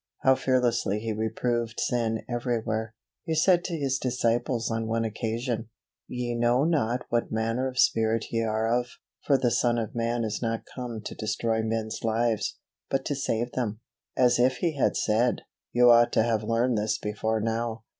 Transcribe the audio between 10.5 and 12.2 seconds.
come to destroy men's